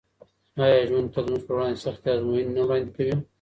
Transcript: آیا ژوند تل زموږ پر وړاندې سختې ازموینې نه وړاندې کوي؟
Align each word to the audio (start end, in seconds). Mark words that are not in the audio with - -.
آیا 0.63 0.79
ژوند 0.89 1.07
تل 1.13 1.23
زموږ 1.27 1.41
پر 1.45 1.53
وړاندې 1.55 1.83
سختې 1.85 2.07
ازموینې 2.13 2.51
نه 2.57 2.61
وړاندې 2.65 2.91
کوي؟ 2.95 3.15